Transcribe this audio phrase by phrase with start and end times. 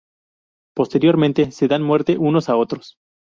[0.75, 2.95] Posteriormente, se dan muerte unos a otros.